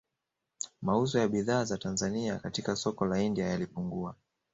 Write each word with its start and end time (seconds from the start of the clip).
Mauzo 0.81 1.19
ya 1.19 1.27
bidhaa 1.27 1.63
za 1.65 1.77
Tanzania 1.77 2.39
katika 2.39 2.75
soko 2.75 3.05
la 3.05 3.21
India 3.23 3.47
yalipungua 3.47 4.15